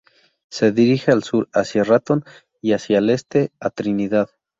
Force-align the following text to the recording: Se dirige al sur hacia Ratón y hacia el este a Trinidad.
Se 0.49 0.71
dirige 0.71 1.11
al 1.11 1.23
sur 1.23 1.47
hacia 1.53 1.83
Ratón 1.83 2.25
y 2.59 2.73
hacia 2.73 2.97
el 2.97 3.11
este 3.11 3.51
a 3.59 3.69
Trinidad. 3.69 4.31